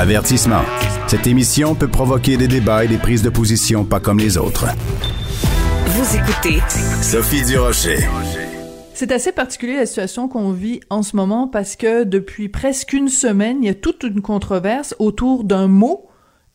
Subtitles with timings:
[0.00, 0.62] Avertissement.
[1.08, 4.64] Cette émission peut provoquer des débats et des prises de position pas comme les autres.
[5.88, 6.62] Vous écoutez
[7.02, 7.98] Sophie Durocher.
[8.94, 13.10] C'est assez particulier la situation qu'on vit en ce moment parce que depuis presque une
[13.10, 16.08] semaine, il y a toute une controverse autour d'un mot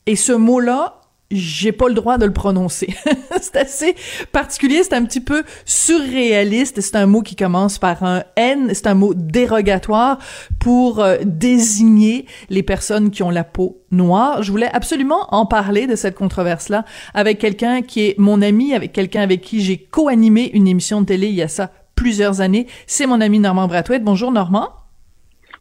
[0.08, 1.02] et ce mot-là
[1.36, 2.96] j'ai pas le droit de le prononcer.
[3.42, 3.96] c'est assez
[4.32, 6.82] particulier, c'est un petit peu surréaliste.
[6.82, 10.20] C'est un mot qui commence par un N, c'est un mot dérogatoire
[10.60, 14.44] pour euh, désigner les personnes qui ont la peau noire.
[14.44, 18.94] Je voulais absolument en parler de cette controverse-là avec quelqu'un qui est mon ami, avec
[18.94, 22.68] quelqu'un avec qui j'ai co-animé une émission de télé il y a ça plusieurs années.
[22.88, 24.00] C'est mon ami Normand Bratouet.
[24.00, 24.70] Bonjour Normand.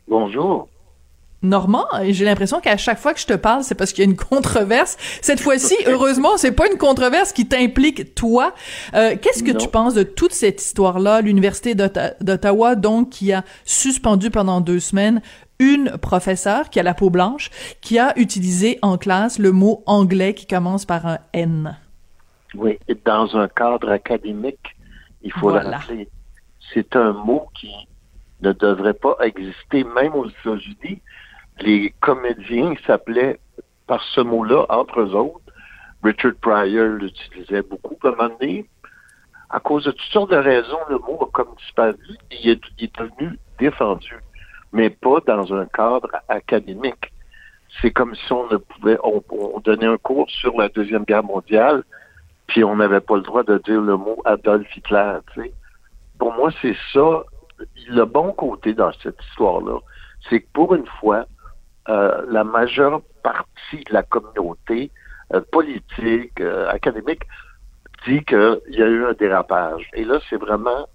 [0.08, 0.68] Bonjour.
[1.44, 4.10] Normand, j'ai l'impression qu'à chaque fois que je te parle, c'est parce qu'il y a
[4.10, 4.96] une controverse.
[5.20, 8.54] Cette fois-ci, heureusement, c'est pas une controverse qui t'implique toi.
[8.94, 14.30] Euh, Qu'est-ce que tu penses de toute cette histoire-là, l'université d'Ottawa, donc qui a suspendu
[14.30, 15.20] pendant deux semaines
[15.58, 20.34] une professeure qui a la peau blanche, qui a utilisé en classe le mot anglais
[20.34, 21.76] qui commence par un N.
[22.54, 24.76] Oui, dans un cadre académique,
[25.22, 26.08] il faut le rappeler.
[26.72, 27.70] C'est un mot qui
[28.40, 31.00] ne devrait pas exister, même aux États-Unis
[31.60, 33.38] les comédiens s'appelaient
[33.86, 35.40] par ce mot-là, entre eux autres.
[36.02, 38.30] Richard Pryor l'utilisait beaucoup comme un
[39.50, 41.96] À cause de toutes sortes de raisons, le mot a comme disparu
[42.30, 44.16] il est, il est devenu défendu,
[44.72, 47.12] mais pas dans un cadre académique.
[47.80, 49.22] C'est comme si on ne pouvait, on,
[49.60, 51.82] donnait un cours sur la Deuxième Guerre mondiale,
[52.46, 55.18] puis on n'avait pas le droit de dire le mot Adolf Hitler.
[55.32, 55.52] Tu sais.
[56.18, 57.24] Pour moi, c'est ça,
[57.88, 59.78] le bon côté dans cette histoire-là.
[60.28, 61.26] C'est que pour une fois,
[61.86, 64.90] la majeure partie de la communauté
[65.32, 67.22] euh, politique, euh, académique,
[68.06, 69.88] dit qu'il y a eu un dérapage.
[69.94, 70.86] Et là, c'est vraiment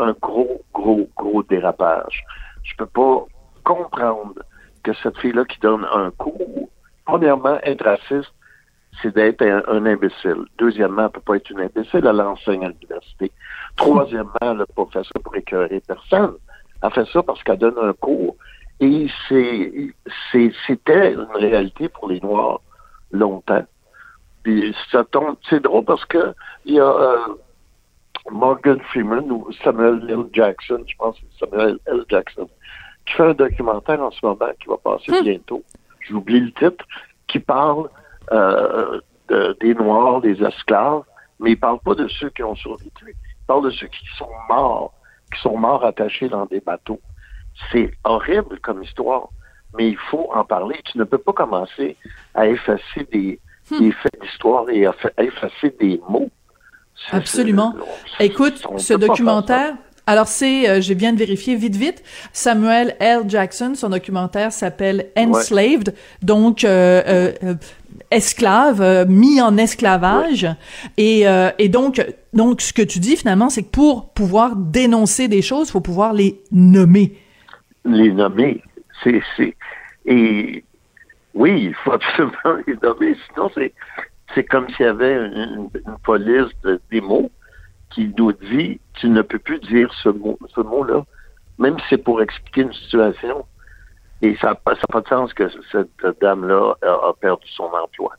[0.00, 2.24] un gros, gros, gros dérapage.
[2.64, 3.24] Je peux pas
[3.62, 4.34] comprendre
[4.82, 6.68] que cette fille-là qui donne un cours,
[7.04, 8.32] premièrement, être raciste,
[9.00, 10.44] c'est d'être un, imbécile.
[10.58, 13.30] Deuxièmement, elle peut pas être une imbécile, elle enseigne à l'université.
[13.76, 16.34] Troisièmement, elle n'a pas fait ça pour écœurer personne.
[16.82, 18.36] Elle fait ça parce qu'elle donne un cours
[18.80, 22.60] et c'est, c'était une réalité pour les Noirs
[23.10, 23.64] longtemps.
[24.42, 27.18] Puis ça tombe, c'est drôle parce que il y a euh,
[28.30, 30.26] Morgan Freeman ou Samuel L.
[30.32, 32.04] Jackson, je pense que c'est Samuel L.
[32.08, 32.48] Jackson,
[33.06, 35.24] qui fait un documentaire en ce moment qui va passer hmm.
[35.24, 35.62] bientôt.
[36.00, 36.84] J'oublie le titre,
[37.26, 37.88] qui parle
[38.32, 39.00] euh,
[39.60, 41.02] des Noirs, des esclaves,
[41.40, 43.04] mais il parle pas de ceux qui ont survécu.
[43.08, 44.92] Il parle de ceux qui sont morts,
[45.32, 47.00] qui sont morts attachés dans des bateaux.
[47.72, 49.28] C'est horrible comme histoire,
[49.76, 50.76] mais il faut en parler.
[50.84, 51.96] Tu ne peux pas commencer
[52.34, 53.38] à effacer des,
[53.70, 53.90] hmm.
[54.02, 56.30] faits d'histoire et à effacer des mots.
[57.10, 57.74] Absolument.
[58.20, 59.74] Écoute, ce documentaire,
[60.06, 62.02] alors c'est, euh, je viens de vérifier vite vite,
[62.32, 63.22] Samuel L.
[63.26, 67.54] Jackson, son documentaire s'appelle Enslaved, donc euh, euh,
[68.10, 70.46] esclave, mis en esclavage,
[70.96, 71.24] et,
[71.58, 75.68] et donc donc ce que tu dis finalement, c'est que pour pouvoir dénoncer des choses,
[75.68, 77.16] il faut pouvoir les nommer
[77.86, 78.62] les nommer.
[79.02, 79.22] C'est,
[80.06, 80.64] et
[81.34, 83.16] oui, il faut absolument les nommer.
[83.28, 83.72] Sinon, c'est,
[84.34, 85.70] c'est comme s'il y avait une,
[86.04, 87.30] police de, des mots
[87.90, 91.04] qui nous dit tu ne peux plus dire ce mot, ce mot-là,
[91.58, 93.44] même si c'est pour expliquer une situation.
[94.22, 98.12] Et ça n'a pas, de sens que cette dame-là a, perdu son emploi.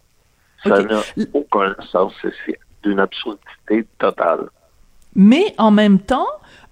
[0.63, 1.01] Ça n'a
[1.33, 2.13] aucun sens.
[2.21, 4.49] C'est d'une absurdité totale.
[5.15, 6.27] Mais en même temps,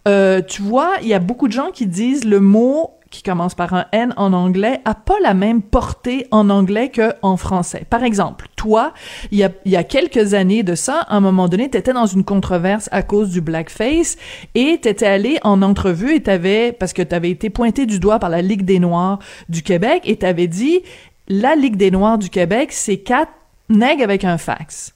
[0.07, 3.55] euh, tu vois, il y a beaucoup de gens qui disent le mot qui commence
[3.55, 7.85] par un N en anglais a pas la même portée en anglais que en français.
[7.89, 8.93] Par exemple, toi,
[9.31, 11.77] il y a, il y a quelques années de ça, à un moment donné, tu
[11.77, 14.17] étais dans une controverse à cause du blackface
[14.53, 17.99] et tu étais allé en entrevue et t'avais parce que tu avais été pointé du
[17.99, 20.81] doigt par la Ligue des Noirs du Québec et tu avais dit
[21.29, 23.31] la Ligue des Noirs du Québec, c'est quatre
[23.69, 24.93] nègres avec un fax.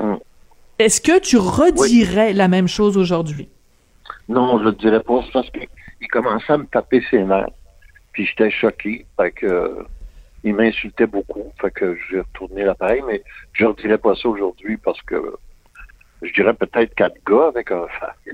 [0.00, 0.14] Mm.
[0.78, 3.48] Est-ce que tu redirais la même chose aujourd'hui?
[4.28, 7.50] Non, je ne dirais pas parce qu'il commençait à me taper ses nerfs.
[8.12, 9.06] Puis j'étais choqué.
[9.16, 9.86] Fait que
[10.44, 11.52] il m'insultait beaucoup.
[11.60, 13.22] Fait que j'ai retourné l'appareil, mais
[13.52, 15.36] je ne dirais pas ça aujourd'hui parce que
[16.22, 17.86] je dirais peut-être quatre gars avec un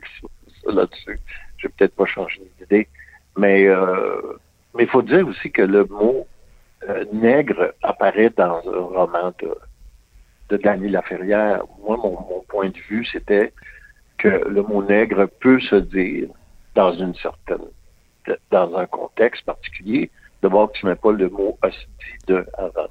[0.67, 1.19] là-dessus.
[1.59, 2.89] Je vais peut-être pas changer d'idée.
[3.37, 4.39] Mais euh,
[4.75, 6.27] mais il faut dire aussi que le mot
[6.89, 9.55] euh, nègre apparaît dans un roman de,
[10.51, 11.63] de Danny Laferrière.
[11.87, 13.53] Moi, mon, mon point de vue, c'était
[14.19, 16.29] que le mot nègre peut se dire
[16.75, 17.67] dans une certaine,
[18.51, 20.11] dans un contexte particulier,
[20.43, 22.89] de voir que tu mets pas le mot hostie de avant.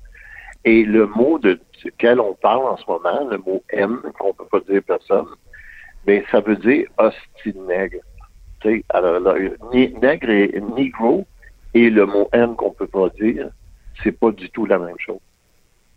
[0.66, 4.46] Et le mot de, duquel on parle en ce moment, le mot M, qu'on peut
[4.46, 5.28] pas dire personne,
[6.08, 8.00] mais ça veut dire hostie nègre.
[8.90, 9.36] alors,
[9.74, 11.26] nègre et negro,
[11.74, 13.50] et le mot M qu'on peut pas dire,
[14.02, 15.20] c'est pas du tout la même chose.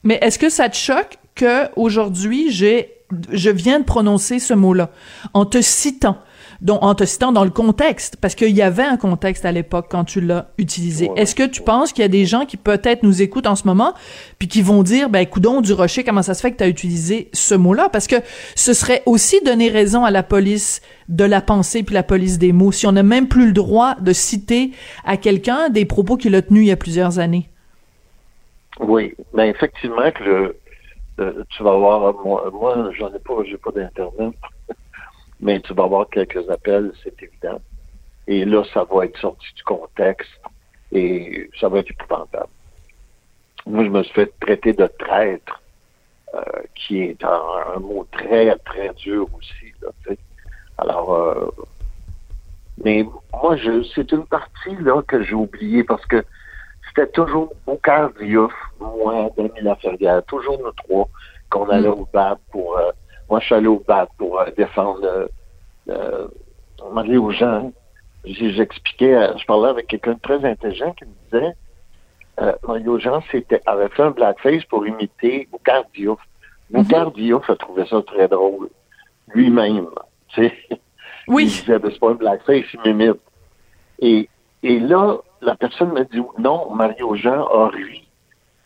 [0.03, 2.96] Mais est-ce que ça te choque que aujourd'hui j'ai
[3.31, 4.91] je viens de prononcer ce mot-là
[5.35, 6.19] en te citant
[6.61, 9.87] donc en te citant dans le contexte, parce qu'il y avait un contexte à l'époque
[9.91, 11.11] quand tu l'as utilisé.
[11.17, 13.67] Est-ce que tu penses qu'il y a des gens qui peut-être nous écoutent en ce
[13.67, 13.95] moment,
[14.39, 16.69] puis qui vont dire, ben coudon du rocher, comment ça se fait que tu as
[16.69, 17.89] utilisé ce mot-là?
[17.91, 18.17] Parce que
[18.55, 22.53] ce serait aussi donner raison à la police de la pensée puis la police des
[22.53, 24.73] mots, si on n'a même plus le droit de citer
[25.05, 27.49] à quelqu'un des propos qu'il a tenus il y a plusieurs années.
[28.81, 30.57] Oui, ben, effectivement que le,
[31.19, 34.35] euh, tu vas voir, moi, moi j'en ai pas, j'ai pas d'internet
[35.41, 37.61] mais tu vas avoir quelques appels, c'est évident.
[38.27, 40.41] Et là, ça va être sorti du contexte
[40.93, 42.49] et ça va être épouvantable.
[43.67, 45.63] Moi, je me suis fait traiter de traître,
[46.35, 46.41] euh,
[46.75, 49.73] qui est un, mot très, très dur aussi.
[49.83, 50.15] Là,
[50.79, 51.51] Alors, euh,
[52.83, 56.25] mais moi, je, c'est une partie là que j'ai oubliée parce que
[56.97, 61.09] c'était toujours Boucard Diouf, moi, Denis Laferrière, toujours nous trois,
[61.51, 61.93] qu'on allait mm.
[61.93, 62.91] au BAP pour euh,
[63.29, 65.27] moi, je suis allé au BAT pour euh, défendre euh,
[65.89, 66.29] euh
[66.79, 67.73] aux gens.
[68.25, 71.55] J'expliquais, euh, je parlais avec quelqu'un de très intelligent qui me disait
[72.41, 76.21] euh, Mario Jean c'était, avait fait un blackface pour imiter Boucard Diouf.
[76.71, 78.69] Boucard Diouf a trouvé ça très drôle.
[79.29, 79.89] Lui-même.
[80.29, 80.55] Tu sais.
[81.29, 81.45] Oui.
[81.45, 83.21] Il disait, ben, c'est pas un blackface, il m'imite.
[83.99, 84.29] Et,
[84.63, 88.09] et là, la personne m'a dit non, Mario Jean a ri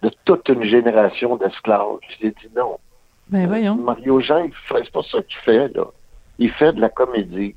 [0.02, 1.99] de toute une génération d'esclaves.
[2.20, 2.78] J'ai dit non.
[3.28, 3.76] Ben voyons.
[3.76, 5.84] Mario Jean, c'est pas ça qu'il fait, là.
[6.38, 7.55] Il fait de la comédie.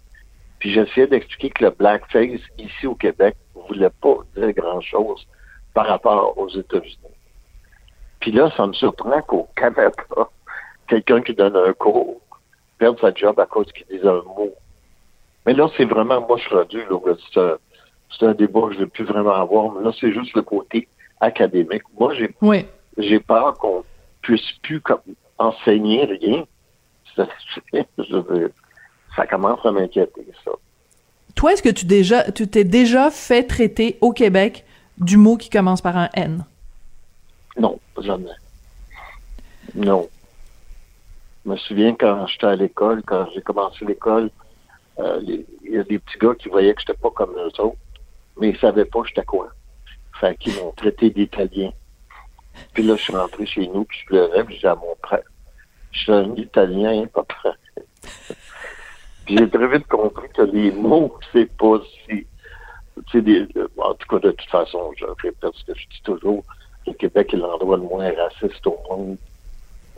[0.59, 5.25] Puis j'essayais d'expliquer que le blackface, ici au Québec, ne voulait pas dire grand-chose
[5.73, 6.97] par rapport aux États-Unis.
[8.19, 9.91] Puis là, ça me surprend qu'au Canada,
[10.87, 12.21] quelqu'un qui donne un cours
[12.77, 14.53] perde sa job à cause qu'il dit un mot.
[15.45, 17.57] Mais là, c'est vraiment, moi, je suis rendu, là,
[18.17, 20.41] c'est un, débat que je ne vais plus vraiment avoir, mais là, c'est juste le
[20.41, 20.87] côté
[21.19, 21.83] académique.
[21.99, 22.35] Moi, j'ai,
[22.97, 23.83] j'ai peur qu'on
[24.21, 25.01] puisse plus comme,
[25.37, 26.45] enseigner rien,
[27.15, 27.27] ça,
[29.15, 30.51] ça commence à m'inquiéter, ça.
[31.35, 34.65] Toi, est-ce que tu déjà, tu t'es déjà fait traiter au Québec
[34.97, 36.45] du mot qui commence par un N?
[37.57, 38.29] Non, jamais.
[39.75, 40.07] Non.
[41.45, 44.29] Je me souviens quand j'étais à l'école, quand j'ai commencé l'école,
[44.99, 47.75] euh, il y a des petits gars qui voyaient que j'étais pas comme eux autres,
[48.39, 49.49] mais ils savaient pas j'étais quoi.
[50.19, 51.71] Fait qu'ils m'ont traité d'italien.
[52.73, 55.23] Puis là, je suis rentré chez nous, puis je pleurais, puis j'ai à mon frère,
[55.91, 57.53] je suis un Italien, pas prêt.
[59.27, 62.27] j'ai très vite compris que les mots, c'est pas si.
[63.13, 63.47] Des,
[63.77, 66.43] en tout cas, de toute façon, je répète ce que je dis toujours,
[66.85, 69.17] le Québec est l'endroit le moins raciste au monde.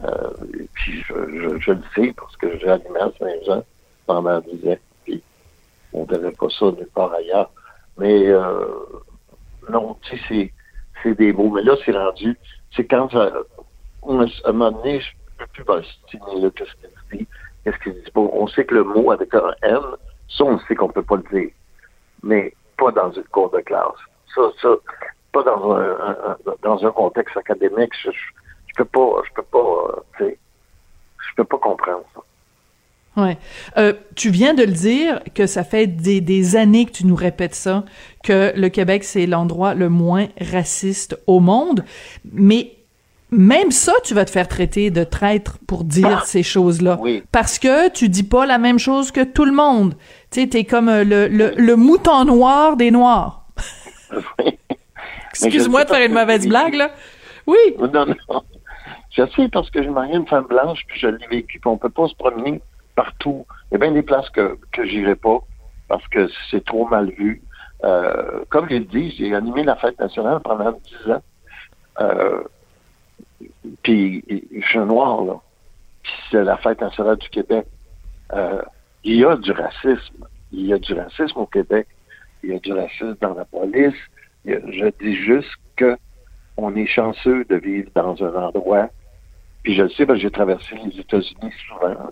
[0.03, 0.29] Euh,
[0.59, 3.63] et puis, je, je, le sais parce que j'ai animé à Saint-Jean
[4.05, 4.77] pendant 10 ans.
[5.03, 5.21] Puis,
[5.93, 7.51] on ne verrait pas ça nulle part ailleurs.
[7.97, 8.65] Mais, euh,
[9.69, 10.53] non, tu sais,
[11.01, 11.49] c'est des mots.
[11.49, 12.37] Mais là, c'est rendu,
[12.75, 13.43] c'est quand, euh,
[14.03, 17.27] à un moment donné, je peux plus m'ostiner, qu'est-ce qu'il dit,
[17.63, 18.21] qu'est-ce qu'il dit pas.
[18.21, 19.81] On sait que le mot avec un M,
[20.29, 21.51] ça, on sait qu'on peut pas le dire.
[22.23, 23.93] Mais pas dans une cour de classe.
[24.33, 24.69] Ça, ça,
[25.31, 27.93] pas dans un, dans un contexte académique.
[28.03, 30.39] Je, je, peux pas, je peux pas, tu sais,
[31.29, 32.21] je peux pas comprendre ça.
[33.17, 33.37] Ouais.
[33.77, 37.15] Euh, tu viens de le dire que ça fait des, des, années que tu nous
[37.15, 37.85] répètes ça,
[38.23, 41.85] que le Québec c'est l'endroit le moins raciste au monde,
[42.29, 42.75] mais
[43.31, 46.25] même ça, tu vas te faire traiter de traître pour dire ah!
[46.25, 46.99] ces choses-là.
[47.31, 49.95] Parce que tu dis pas la même chose que tout le monde.
[50.31, 53.47] Tu sais, t'es comme euh, le, le, le, mouton noir des noirs.
[55.31, 56.91] Excuse-moi de faire une mauvaise blague, là.
[57.47, 57.57] Oui.
[57.77, 58.43] Non, non.
[59.11, 61.77] Je sais parce que je marié une femme blanche, puis je l'ai vécu, puis on
[61.77, 62.61] peut pas se promener
[62.95, 63.45] partout.
[63.69, 65.39] Il y a bien des places que, que j'irai pas
[65.87, 67.41] parce que c'est trop mal vu.
[67.83, 71.23] Euh, comme je l'ai dit, j'ai animé la fête nationale pendant 10 ans.
[72.01, 72.43] Euh,
[73.83, 75.35] puis je suis noir, là.
[76.03, 77.67] Puis c'est la fête nationale du Québec.
[78.33, 78.61] Euh,
[79.03, 80.27] il y a du racisme.
[80.51, 81.87] Il y a du racisme au Québec.
[82.43, 83.95] Il y a du racisme dans la police.
[84.45, 85.97] je dis juste que
[86.57, 88.89] on est chanceux de vivre dans un endroit.
[89.63, 92.11] Puis je le sais, parce que j'ai traversé les États-Unis souvent.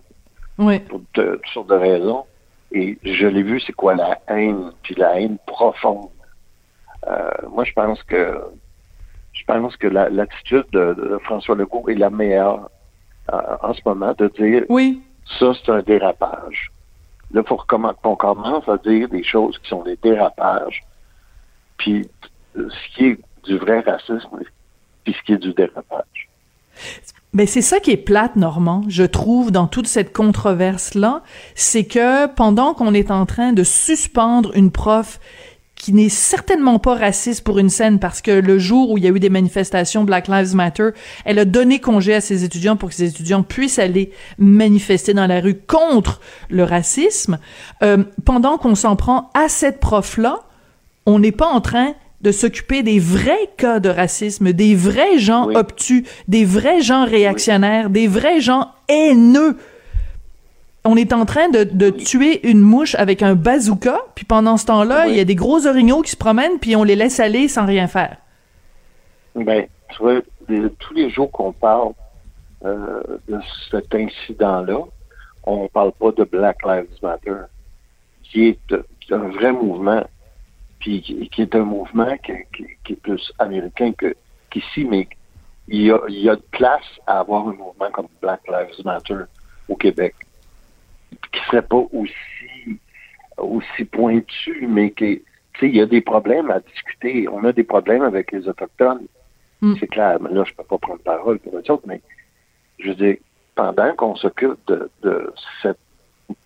[0.58, 0.80] Oui.
[0.80, 2.26] Pour toutes sortes de raisons.
[2.72, 6.10] Et je l'ai vu, c'est quoi la haine, puis la haine profonde.
[7.08, 8.40] Euh, moi, je pense que
[9.34, 12.70] je pense que l'attitude de, François Legault est la meilleure
[13.32, 15.02] euh, en ce moment de dire oui.
[15.40, 16.72] ça, c'est un dérapage.
[17.32, 20.82] Là, il faut qu'on commence à dire des choses qui sont des dérapages,
[21.78, 22.08] puis
[22.56, 24.40] ce qui est du vrai racisme,
[25.04, 26.30] puis ce qui est du dérapage.
[27.34, 31.24] Mais c'est ça qui est plate, Normand, je trouve, dans toute cette controverse-là,
[31.56, 35.20] c'est que pendant qu'on est en train de suspendre une prof
[35.76, 39.08] qui n'est certainement pas raciste pour une scène parce que le jour où il y
[39.08, 40.90] a eu des manifestations Black Lives Matter,
[41.26, 45.28] elle a donné congé à ses étudiants pour que ses étudiants puissent aller manifester dans
[45.28, 47.38] la rue contre le racisme.
[47.82, 50.44] Euh, pendant qu'on s'en prend à cette prof-là,
[51.06, 55.50] on n'est pas en train de s'occuper des vrais cas de racisme, des vrais gens
[55.50, 59.58] obtus, des vrais gens réactionnaires, des vrais gens haineux.
[60.86, 65.08] On est en train de, tuer une mouche avec un bazooka, puis pendant ce temps-là,
[65.08, 67.66] il y a des gros orignaux qui se promènent, puis on les laisse aller sans
[67.66, 68.18] rien faire.
[69.36, 70.22] Ben, tu vois,
[70.80, 71.92] tous les jours qu'on parle
[72.66, 73.40] euh, de
[73.70, 74.80] cet incident-là,
[75.46, 77.36] on ne parle pas de Black Lives Matter,
[78.24, 78.76] qui est,
[79.12, 80.04] un vrai mouvement,
[80.84, 83.94] puis qui, est un mouvement qui, est plus américain
[84.50, 85.08] qu'ici, mais
[85.70, 88.84] il y, a, il y a de place à avoir un mouvement comme Black Lives
[88.84, 89.24] Matter
[89.70, 90.14] au Québec
[91.32, 92.80] qui serait pas aussi
[93.38, 95.22] aussi pointu, mais qui
[95.62, 97.28] il y a des problèmes à discuter.
[97.30, 99.08] On a des problèmes avec les Autochtones.
[99.62, 99.76] Hmm.
[99.80, 100.18] C'est clair.
[100.20, 102.02] Mais là, je peux pas prendre parole pour les autres, mais
[102.80, 103.16] je veux dire,
[103.56, 105.78] pendant qu'on s'occupe de, cette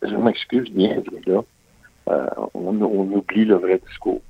[0.04, 1.42] je m'excuse bien, là,
[2.10, 4.22] euh, on, oublie le vrai discours.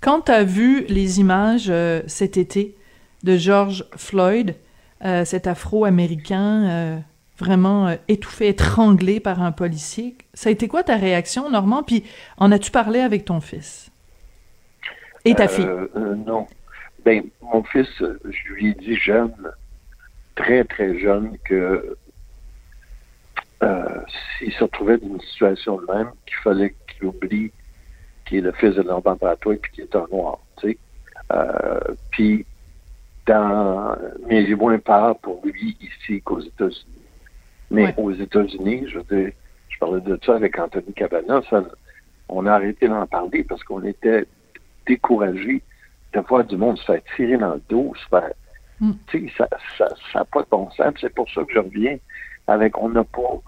[0.00, 2.76] Quand tu as vu les images euh, cet été
[3.24, 4.54] de George Floyd,
[5.04, 7.02] euh, cet Afro-Américain
[7.38, 10.16] vraiment euh, étouffé, étranglé par un policier.
[10.34, 11.82] Ça a été quoi ta réaction, Normand?
[11.82, 12.04] Puis
[12.36, 13.90] en as-tu parlé avec ton fils?
[15.24, 15.68] Et ta fille?
[16.26, 16.46] Non.
[17.04, 19.34] Ben, mon fils, je lui ai dit jeune,
[20.36, 21.96] très, très jeune, que
[24.38, 27.52] s'il se retrouvait dans une situation de même, qu'il fallait qu'il oublie
[28.28, 30.78] qu'il est le fils de Normand Bratois et qu'il est un noir, tu sais.
[32.10, 32.46] puis,
[33.26, 37.02] dans, mais j'ai moins peur pour lui ici qu'aux États-Unis.
[37.70, 39.32] Mais aux États-Unis, je veux
[39.78, 41.40] je parlais de ça avec Anthony Cabana,
[42.28, 44.26] on a arrêté d'en parler parce qu'on était
[44.86, 45.62] découragés
[46.12, 48.32] de voir du monde se faire tirer dans le dos, se faire.
[48.80, 48.92] Hmm.
[49.06, 50.94] Tu sais, ça n'a ça, pas de bon sens.
[51.00, 51.96] C'est pour ça que je reviens
[52.48, 53.40] avec on n'a pas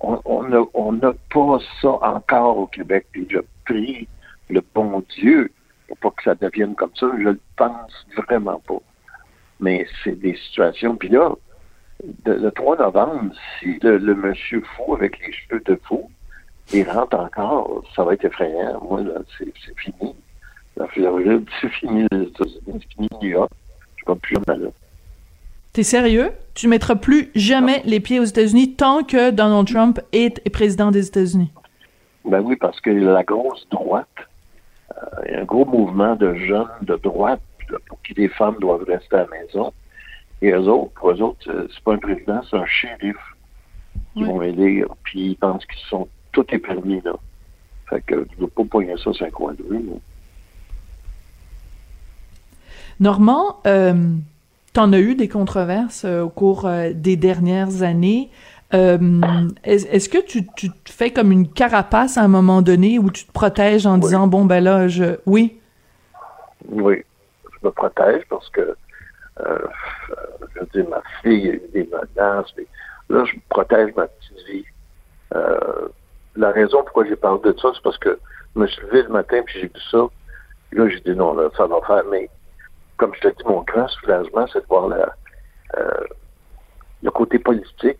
[0.00, 3.06] on n'a on pas ça encore au Québec.
[3.12, 4.08] Puis je prie
[4.48, 5.50] le bon Dieu
[5.86, 7.10] pour pas que ça devienne comme ça.
[7.18, 8.80] Je le pense vraiment pas.
[9.60, 10.96] Mais c'est des situations.
[10.96, 11.32] Puis là,
[12.26, 16.10] le 3 novembre, si le, monsieur fou avec les cheveux de fou,
[16.72, 18.80] il rentre encore, ça va être effrayant.
[18.84, 20.14] Moi, là, c'est fini.
[21.60, 23.50] C'est fini les États-Unis, c'est fini New York.
[23.96, 24.70] Je ne plus jamais là.
[25.72, 26.30] T'es sérieux?
[26.54, 31.08] Tu mettras plus jamais les pieds aux États-Unis tant que Donald Trump est président des
[31.08, 31.50] États-Unis?
[32.24, 34.06] Ben oui, parce que la grosse droite,
[35.32, 37.40] un gros mouvement de jeunes de droite
[37.86, 39.72] pour qui les femmes doivent rester à la maison.
[40.40, 43.16] Et eux autres, pour eux autres, euh, c'est pas un président, c'est un shérif
[44.14, 47.14] qui vont aider, puis ils pensent qu'ils sont tout est permis, là.
[47.88, 49.84] Fait que tu veux pas poigner ça sur un coin de rue,
[53.00, 53.94] Normand, euh,
[54.72, 58.28] t'en as eu des controverses euh, au cours euh, des dernières années.
[58.72, 63.24] Est-ce que tu, tu te fais comme une carapace à un moment donné où tu
[63.24, 65.60] te protèges en disant bon ben là je oui?
[66.68, 67.02] Oui
[67.60, 68.76] je me protège parce que
[69.40, 69.58] euh,
[70.54, 72.52] je veux dire, ma fille a eu des menaces.
[72.56, 72.66] Mais
[73.08, 74.64] là, je protège ma petite vie.
[75.34, 75.88] Euh,
[76.36, 78.18] la raison pourquoi j'ai parlé de ça, c'est parce que
[78.54, 80.06] je me suis levé le matin puis j'ai vu ça.
[80.72, 82.04] là, j'ai dit non, là, ça va faire.
[82.10, 82.28] Mais
[82.96, 85.14] comme je te dis, mon grand soulagement, c'est de voir la,
[85.76, 86.04] euh,
[87.02, 87.98] le côté politique.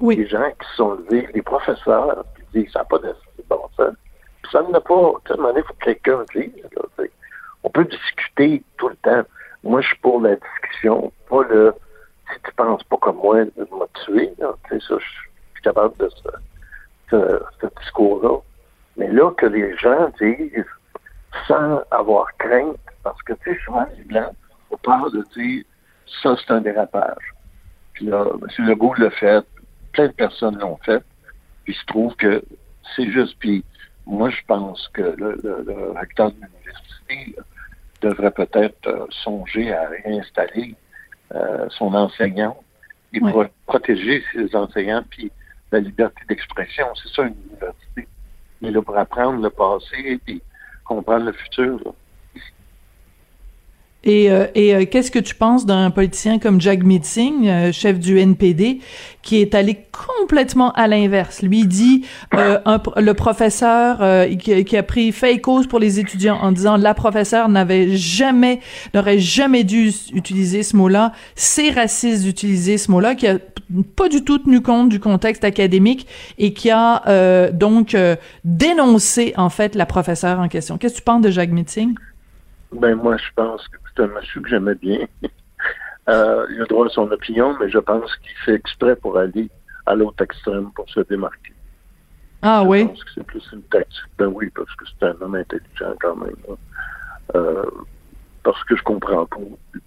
[0.00, 0.16] Oui.
[0.16, 3.14] Les gens qui sont levés, les professeurs, qui disent ça n'a pas de
[3.48, 3.94] bon sens.
[4.42, 4.94] Puis ça n'a pas.
[4.94, 6.50] Moment donné, il faut que quelqu'un dise.
[7.62, 9.22] on peut discuter tout le temps.
[9.62, 11.74] Moi, je suis pour la discussion, pas le
[12.32, 14.32] si tu penses pas comme moi, de me tuer.
[14.38, 14.44] Tu
[14.78, 18.38] sais, ça, je suis capable de ce, ce, discours-là.
[18.96, 20.64] Mais là, que les gens disent
[21.46, 24.32] sans avoir crainte, parce que tu sais, souvent les blancs,
[24.70, 25.64] on parle de dire
[26.22, 27.34] ça, c'est un dérapage.
[27.94, 28.66] Puis là, M.
[28.66, 29.44] Legault l'a fait,
[30.00, 31.02] plein de personnes l'ont fait,
[31.64, 32.42] puis il se trouve que
[32.96, 33.36] c'est juste.
[33.38, 33.64] Puis
[34.06, 37.36] moi, je pense que le, le, le recteur de l'université
[38.00, 40.74] devrait peut-être euh, songer à réinstaller
[41.34, 42.56] euh, son enseignant
[43.12, 43.20] et
[43.66, 45.30] protéger ses enseignants puis
[45.70, 46.86] la liberté d'expression.
[47.02, 48.08] C'est ça une université.
[48.62, 50.42] Mais là, pour apprendre le passé et
[50.84, 51.94] comprendre le futur.
[54.02, 57.98] Et, euh, et euh, qu'est-ce que tu penses d'un politicien comme Jagmeet Singh, euh, chef
[57.98, 58.80] du NPD,
[59.20, 61.42] qui est allé complètement à l'inverse?
[61.42, 66.94] Lui dit le professeur qui, a pris fait cause pour les étudiants en disant la
[66.94, 68.60] professeure n'avait jamais
[68.94, 71.12] n'aurait jamais dû utiliser ce mot-là.
[71.34, 73.38] C'est raciste d'utiliser ce mot-là, qui a
[73.96, 76.06] pas du tout tenu compte du contexte académique
[76.38, 77.94] et qui a donc
[78.44, 80.78] dénoncé en fait la professeure en question.
[80.78, 81.94] Qu'est-ce que tu penses de Jagmeet Singh?
[82.72, 85.06] Ben moi, je pense que c'est un monsieur que j'aimais bien.
[86.08, 89.48] euh, il a droit à son opinion, mais je pense qu'il fait exprès pour aller
[89.86, 91.52] à l'autre extrême pour se démarquer.
[92.42, 92.80] Ah oui?
[92.80, 94.04] Je pense que c'est plus une tactique.
[94.18, 96.34] Ben oui, parce que c'est un homme intelligent quand même.
[97.34, 97.64] Euh,
[98.42, 99.36] parce que je comprends pas.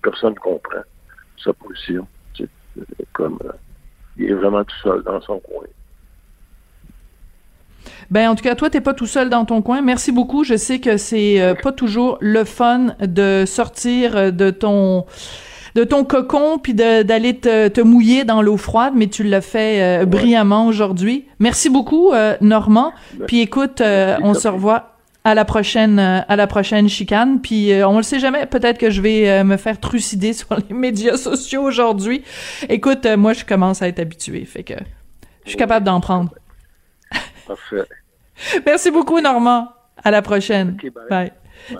[0.01, 0.83] Personne ne comprend
[1.43, 2.07] sa position.
[3.13, 3.51] comme euh,
[4.17, 5.65] il est vraiment tout seul dans son coin.
[8.11, 9.81] Ben en tout cas, toi t'es pas tout seul dans ton coin.
[9.81, 10.43] Merci beaucoup.
[10.43, 15.05] Je sais que c'est euh, pas toujours le fun de sortir euh, de ton
[15.75, 19.81] de ton cocon puis d'aller te, te, mouiller dans l'eau froide, mais tu l'as fait
[19.81, 21.25] euh, brillamment aujourd'hui.
[21.39, 22.93] Merci beaucoup, Normand.
[23.15, 24.91] Ben, puis écoute, on se revoit
[25.23, 28.99] à la prochaine à la prochaine chicane puis on le sait jamais peut-être que je
[28.99, 32.23] vais me faire trucider sur les médias sociaux aujourd'hui
[32.67, 34.73] écoute moi je commence à être habitué fait que
[35.45, 36.31] je suis capable d'en prendre
[37.47, 37.83] Parfait.
[38.65, 39.69] Merci beaucoup, Normand.
[40.03, 40.77] À la prochaine.
[41.09, 41.31] bye.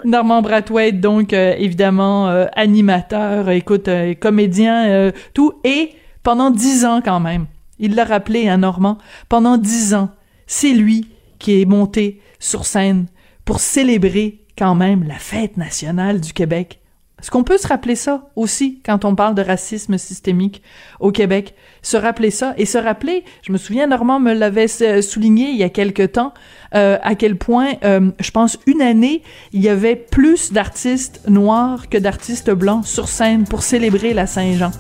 [0.06, 7.02] Normand Brathwaite, donc euh, évidemment euh, animateur, écoute, euh, comédien, tout, et pendant dix ans
[7.04, 7.48] quand même.
[7.80, 8.98] Il l'a rappelé à hein, Normand.
[9.30, 10.10] Pendant dix ans,
[10.48, 11.08] c'est lui
[11.40, 13.08] qui est monté sur scène
[13.46, 16.80] pour célébrer quand même la fête nationale du Québec.
[17.24, 20.62] Est-ce qu'on peut se rappeler ça aussi quand on parle de racisme systémique
[21.00, 21.56] au Québec?
[21.82, 25.63] Se rappeler ça et se rappeler, je me souviens, Normand me l'avait souligné il y
[25.63, 26.34] a quelque temps,
[26.75, 31.88] euh, à quel point, euh, je pense, une année, il y avait plus d'artistes noirs
[31.88, 34.72] que d'artistes blancs sur scène pour célébrer la Saint-Jean.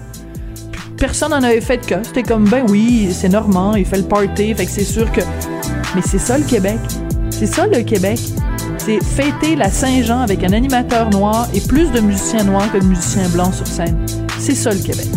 [0.97, 2.03] Personne n'en avait fait cas.
[2.03, 5.21] C'était comme, ben oui, c'est Normand, il fait le party, fait que c'est sûr que...
[5.95, 6.79] Mais c'est ça le Québec.
[7.29, 8.19] C'est ça le Québec
[8.85, 12.85] c'est fêter la Saint-Jean avec un animateur noir et plus de musiciens noirs que de
[12.85, 14.05] musiciens blancs sur scène.
[14.39, 15.07] C'est ça le Québec.